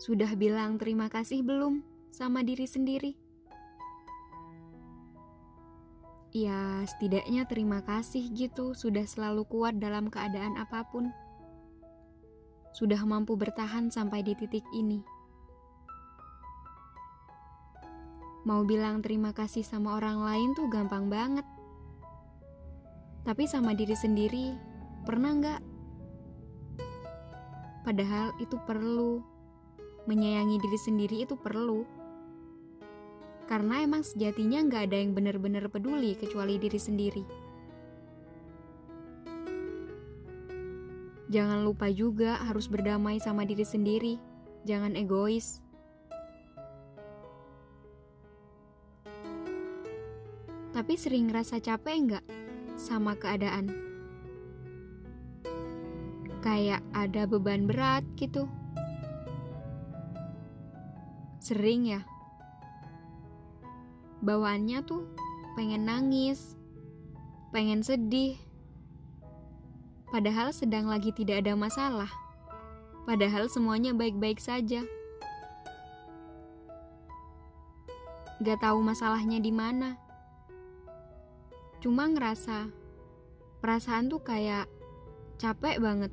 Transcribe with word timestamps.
Sudah 0.00 0.32
bilang 0.32 0.80
terima 0.80 1.12
kasih 1.12 1.44
belum 1.44 1.84
sama 2.08 2.40
diri 2.40 2.64
sendiri? 2.64 3.12
Ya, 6.32 6.80
setidaknya 6.88 7.44
terima 7.44 7.84
kasih 7.84 8.32
gitu, 8.32 8.72
sudah 8.72 9.04
selalu 9.04 9.44
kuat 9.44 9.76
dalam 9.76 10.08
keadaan 10.08 10.56
apa 10.56 10.88
pun. 10.88 11.12
Sudah 12.72 13.04
mampu 13.04 13.36
bertahan 13.36 13.92
sampai 13.92 14.24
di 14.24 14.32
titik 14.40 14.64
ini. 14.72 15.04
Mau 18.48 18.64
bilang 18.64 19.04
terima 19.04 19.36
kasih 19.36 19.60
sama 19.60 20.00
orang 20.00 20.24
lain 20.24 20.56
tuh 20.56 20.64
gampang 20.72 21.12
banget. 21.12 21.44
Tapi 23.28 23.44
sama 23.44 23.76
diri 23.76 23.92
sendiri, 23.92 24.56
pernah 25.04 25.36
nggak? 25.36 25.60
Padahal 27.84 28.32
itu 28.40 28.56
perlu. 28.64 29.29
Menyayangi 30.10 30.58
diri 30.58 30.74
sendiri 30.74 31.16
itu 31.22 31.38
perlu. 31.38 31.86
Karena 33.46 33.86
emang 33.86 34.02
sejatinya 34.02 34.58
nggak 34.66 34.90
ada 34.90 34.96
yang 34.98 35.14
benar-benar 35.14 35.70
peduli 35.70 36.18
kecuali 36.18 36.58
diri 36.58 36.80
sendiri. 36.82 37.24
Jangan 41.30 41.62
lupa 41.62 41.86
juga 41.94 42.42
harus 42.42 42.66
berdamai 42.66 43.22
sama 43.22 43.46
diri 43.46 43.62
sendiri. 43.62 44.18
Jangan 44.66 44.98
egois. 44.98 45.62
Tapi 50.74 50.92
sering 50.98 51.30
ngerasa 51.30 51.62
capek 51.62 51.94
nggak 52.10 52.24
sama 52.74 53.14
keadaan? 53.14 53.70
Kayak 56.42 56.82
ada 56.98 57.30
beban 57.30 57.70
berat 57.70 58.02
gitu. 58.18 58.50
Sering 61.50 61.90
ya? 61.90 62.06
Bawaannya 64.22 64.86
tuh 64.86 65.02
pengen 65.58 65.90
nangis, 65.90 66.54
pengen 67.50 67.82
sedih. 67.82 68.38
Padahal 70.14 70.54
sedang 70.54 70.86
lagi 70.86 71.10
tidak 71.10 71.42
ada 71.42 71.58
masalah. 71.58 72.06
Padahal 73.02 73.50
semuanya 73.50 73.90
baik-baik 73.90 74.38
saja. 74.38 74.86
Gak 78.46 78.62
tahu 78.62 78.78
masalahnya 78.86 79.42
di 79.42 79.50
mana 79.50 79.98
Cuma 81.82 82.06
ngerasa 82.06 82.70
perasaan 83.58 84.06
tuh 84.06 84.22
kayak 84.22 84.70
capek 85.42 85.82
banget. 85.82 86.12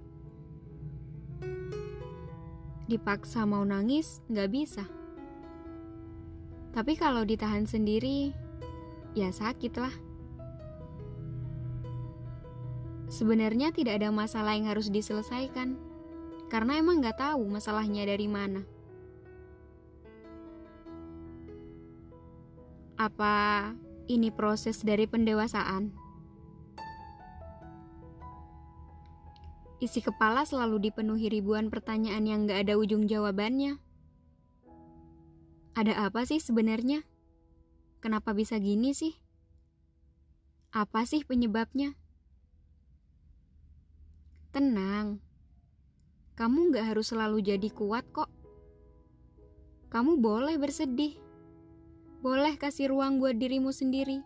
Dipaksa 2.90 3.46
mau 3.46 3.62
nangis 3.68 4.24
nggak 4.32 4.50
bisa. 4.50 4.97
Tapi 6.78 6.94
kalau 6.94 7.26
ditahan 7.26 7.66
sendiri, 7.66 8.38
ya 9.18 9.34
sakit 9.34 9.74
lah. 9.82 9.90
Sebenarnya 13.10 13.74
tidak 13.74 13.98
ada 13.98 14.14
masalah 14.14 14.54
yang 14.54 14.70
harus 14.70 14.94
diselesaikan, 14.94 15.74
karena 16.54 16.78
emang 16.78 17.02
nggak 17.02 17.18
tahu 17.18 17.50
masalahnya 17.50 18.06
dari 18.06 18.30
mana. 18.30 18.62
Apa 23.02 23.74
ini 24.06 24.30
proses 24.30 24.86
dari 24.86 25.10
pendewasaan. 25.10 25.90
Isi 29.82 30.06
kepala 30.06 30.46
selalu 30.46 30.94
dipenuhi 30.94 31.26
ribuan 31.34 31.74
pertanyaan 31.74 32.26
yang 32.26 32.46
gak 32.46 32.70
ada 32.70 32.78
ujung 32.78 33.10
jawabannya. 33.10 33.87
Ada 35.78 36.10
apa 36.10 36.26
sih 36.26 36.42
sebenarnya? 36.42 37.06
Kenapa 38.02 38.34
bisa 38.34 38.58
gini 38.58 38.98
sih? 38.98 39.14
Apa 40.74 41.06
sih 41.06 41.22
penyebabnya? 41.22 41.94
Tenang, 44.50 45.22
kamu 46.34 46.74
gak 46.74 46.98
harus 46.98 47.14
selalu 47.14 47.46
jadi 47.46 47.70
kuat 47.70 48.10
kok. 48.10 48.34
Kamu 49.94 50.18
boleh 50.18 50.58
bersedih 50.58 51.28
boleh 52.18 52.58
kasih 52.58 52.90
ruang 52.90 53.22
buat 53.22 53.38
dirimu 53.38 53.70
sendiri 53.70 54.26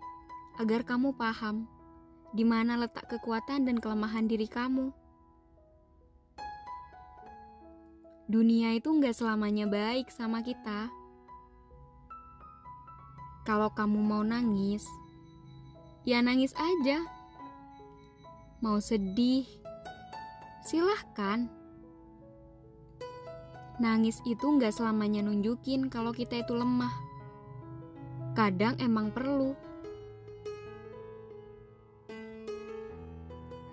agar 0.56 0.88
kamu 0.88 1.12
paham 1.20 1.68
di 2.32 2.48
mana 2.48 2.80
letak 2.80 3.12
kekuatan 3.12 3.68
dan 3.68 3.84
kelemahan 3.84 4.32
diri 4.32 4.48
kamu. 4.48 4.96
Dunia 8.32 8.72
itu 8.80 8.88
nggak 8.88 9.12
selamanya 9.12 9.68
baik 9.68 10.08
sama 10.08 10.40
kita. 10.40 11.01
Kalau 13.42 13.74
kamu 13.74 14.00
mau 14.00 14.22
nangis, 14.22 14.86
ya 16.06 16.22
nangis 16.22 16.54
aja. 16.54 17.02
Mau 18.62 18.78
sedih, 18.78 19.50
silahkan. 20.66 21.50
Nangis 23.82 24.22
itu 24.30 24.46
nggak 24.46 24.78
selamanya 24.78 25.26
nunjukin 25.26 25.90
kalau 25.90 26.14
kita 26.14 26.46
itu 26.46 26.54
lemah 26.54 27.12
kadang 28.32 28.80
emang 28.80 29.12
perlu. 29.12 29.56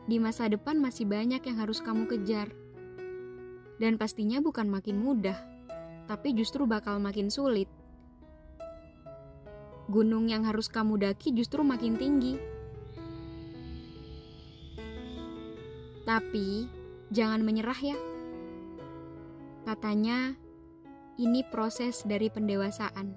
Di 0.09 0.17
masa 0.17 0.49
depan 0.49 0.81
masih 0.81 1.05
banyak 1.05 1.45
yang 1.45 1.57
harus 1.61 1.85
kamu 1.85 2.09
kejar. 2.09 2.51
Dan 3.79 3.95
pastinya 3.95 4.43
bukan 4.43 4.67
makin 4.67 4.99
mudah, 4.99 5.39
tapi 6.11 6.35
justru 6.35 6.67
bakal 6.67 6.99
makin 6.99 7.31
sulit. 7.31 7.71
Gunung 9.89 10.29
yang 10.29 10.45
harus 10.45 10.69
kamu 10.69 11.01
daki 11.01 11.33
justru 11.33 11.65
makin 11.65 11.97
tinggi. 11.97 12.37
Tapi 16.05 16.69
jangan 17.09 17.41
menyerah 17.41 17.81
ya. 17.81 17.99
Katanya, 19.65 20.37
ini 21.17 21.41
proses 21.49 22.05
dari 22.05 22.29
pendewasaan. 22.29 23.17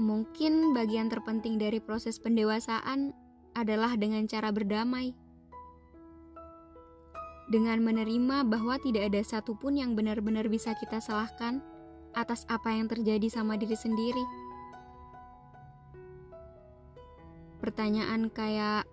Mungkin 0.00 0.72
bagian 0.76 1.08
terpenting 1.08 1.56
dari 1.56 1.80
proses 1.80 2.20
pendewasaan 2.20 3.16
adalah 3.56 3.96
dengan 3.96 4.28
cara 4.28 4.52
berdamai. 4.52 5.16
Dengan 7.48 7.80
menerima 7.84 8.44
bahwa 8.48 8.80
tidak 8.80 9.12
ada 9.12 9.20
satupun 9.24 9.76
yang 9.76 9.92
benar-benar 9.92 10.48
bisa 10.48 10.72
kita 10.76 10.98
salahkan 10.98 11.64
atas 12.14 12.46
apa 12.46 12.70
yang 12.70 12.86
terjadi 12.86 13.26
sama 13.30 13.58
diri 13.58 13.74
sendiri. 13.74 14.24
Pertanyaan 17.58 18.30
kayak, 18.32 18.86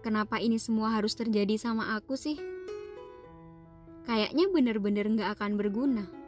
kenapa 0.00 0.40
ini 0.40 0.56
semua 0.58 0.96
harus 0.96 1.14
terjadi 1.14 1.54
sama 1.60 1.94
aku 1.94 2.18
sih? 2.18 2.40
Kayaknya 4.08 4.50
benar-benar 4.50 5.06
gak 5.14 5.30
akan 5.38 5.54
berguna 5.54 6.22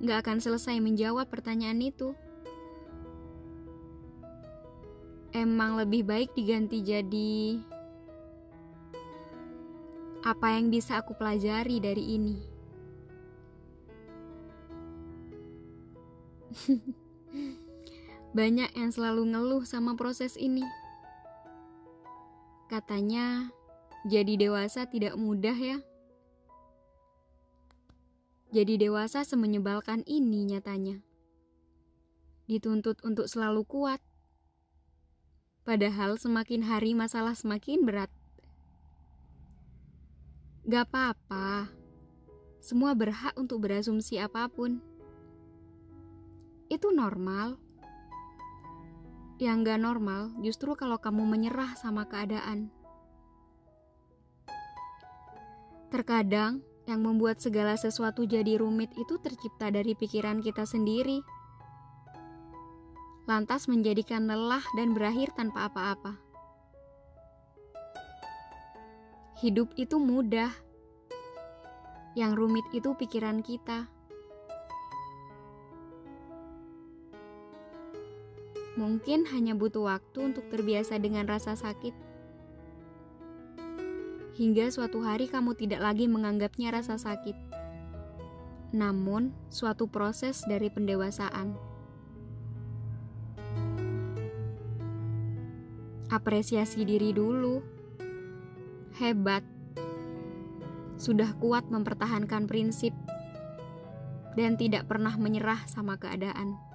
nggak 0.00 0.18
akan 0.24 0.38
selesai 0.40 0.80
menjawab 0.80 1.28
pertanyaan 1.28 1.80
itu. 1.84 2.16
Emang 5.30 5.78
lebih 5.78 6.08
baik 6.08 6.32
diganti 6.34 6.82
jadi 6.82 7.60
apa 10.24 10.56
yang 10.56 10.72
bisa 10.72 10.98
aku 10.98 11.14
pelajari 11.14 11.78
dari 11.78 12.16
ini. 12.16 12.49
Banyak 18.36 18.70
yang 18.74 18.90
selalu 18.94 19.34
ngeluh 19.34 19.62
sama 19.66 19.94
proses 19.98 20.38
ini. 20.38 20.62
Katanya, 22.70 23.50
jadi 24.06 24.38
dewasa 24.38 24.86
tidak 24.86 25.18
mudah 25.18 25.54
ya. 25.54 25.78
Jadi 28.50 28.82
dewasa 28.82 29.22
semenyebalkan 29.22 30.02
ini 30.10 30.42
nyatanya. 30.46 31.02
Dituntut 32.50 32.98
untuk 33.06 33.30
selalu 33.30 33.62
kuat. 33.62 34.02
Padahal 35.62 36.18
semakin 36.18 36.66
hari 36.66 36.98
masalah 36.98 37.38
semakin 37.38 37.86
berat. 37.86 38.10
Gak 40.66 40.90
apa-apa. 40.90 41.70
Semua 42.58 42.94
berhak 42.98 43.38
untuk 43.38 43.62
berasumsi 43.62 44.18
apa 44.18 44.50
pun. 44.50 44.89
Itu 46.70 46.94
normal. 46.94 47.58
Yang 49.42 49.74
gak 49.74 49.80
normal 49.82 50.30
justru 50.38 50.78
kalau 50.78 51.02
kamu 51.02 51.26
menyerah 51.26 51.74
sama 51.74 52.06
keadaan. 52.06 52.70
Terkadang 55.90 56.62
yang 56.86 57.02
membuat 57.02 57.42
segala 57.42 57.74
sesuatu 57.74 58.22
jadi 58.22 58.62
rumit 58.62 58.94
itu 58.94 59.18
tercipta 59.18 59.74
dari 59.74 59.98
pikiran 59.98 60.38
kita 60.38 60.62
sendiri. 60.62 61.18
Lantas 63.26 63.66
menjadikan 63.66 64.30
lelah 64.30 64.62
dan 64.78 64.94
berakhir 64.94 65.34
tanpa 65.34 65.66
apa-apa. 65.66 66.14
Hidup 69.42 69.74
itu 69.74 69.98
mudah 69.98 70.52
Yang 72.18 72.32
rumit 72.38 72.66
itu 72.74 72.90
pikiran 72.94 73.38
kita. 73.42 73.86
Mungkin 78.80 79.28
hanya 79.28 79.52
butuh 79.52 79.84
waktu 79.84 80.32
untuk 80.32 80.48
terbiasa 80.48 80.96
dengan 80.96 81.28
rasa 81.28 81.52
sakit. 81.52 81.92
Hingga 84.40 84.72
suatu 84.72 85.04
hari 85.04 85.28
kamu 85.28 85.52
tidak 85.52 85.84
lagi 85.84 86.08
menganggapnya 86.08 86.72
rasa 86.72 86.96
sakit. 86.96 87.36
Namun, 88.72 89.36
suatu 89.52 89.84
proses 89.84 90.48
dari 90.48 90.72
pendewasaan. 90.72 91.60
Apresiasi 96.08 96.80
diri 96.88 97.12
dulu. 97.12 97.60
Hebat. 98.96 99.44
Sudah 100.96 101.36
kuat 101.36 101.68
mempertahankan 101.68 102.48
prinsip 102.48 102.96
dan 104.40 104.56
tidak 104.56 104.88
pernah 104.88 105.12
menyerah 105.20 105.68
sama 105.68 106.00
keadaan. 106.00 106.69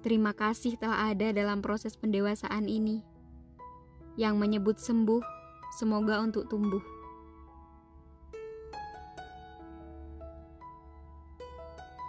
Terima 0.00 0.32
kasih 0.32 0.80
telah 0.80 1.12
ada 1.12 1.28
dalam 1.28 1.60
proses 1.60 1.92
pendewasaan 1.92 2.64
ini. 2.72 3.04
Yang 4.16 4.34
menyebut 4.40 4.76
sembuh, 4.80 5.20
semoga 5.76 6.24
untuk 6.24 6.48
tumbuh. 6.48 6.80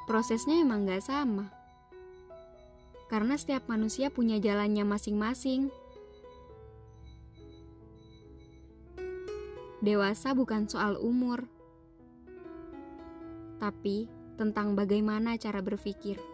Prosesnya 0.07 0.63
emang 0.63 0.87
gak 0.87 1.03
sama. 1.03 1.51
Karena 3.11 3.35
setiap 3.35 3.67
manusia 3.67 4.07
punya 4.07 4.39
jalannya 4.39 4.87
masing-masing. 4.87 5.67
Dewasa 9.83 10.31
bukan 10.31 10.69
soal 10.71 10.95
umur, 10.95 11.43
tapi 13.59 14.07
tentang 14.39 14.79
bagaimana 14.79 15.35
cara 15.35 15.59
berpikir. 15.59 16.30